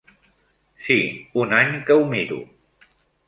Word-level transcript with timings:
Sí, 0.85 0.97
un 1.43 1.53
any 1.59 1.77
que 1.89 1.99
ho 1.99 2.09
miro. 2.17 2.39